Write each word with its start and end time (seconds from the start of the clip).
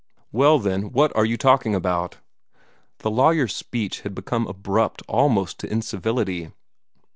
"Well, 0.31 0.57
then, 0.57 0.93
what 0.93 1.15
are 1.15 1.25
you 1.25 1.37
talking 1.37 1.75
about?" 1.75 2.17
The 3.01 3.11
lawyer's 3.11 3.55
speech 3.55 4.01
had 4.01 4.15
become 4.15 4.47
abrupt 4.47 5.03
almost 5.07 5.59
to 5.59 5.71
incivility. 5.71 6.49